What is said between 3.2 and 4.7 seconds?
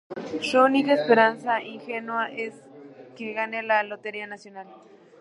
gane la lotería nacional.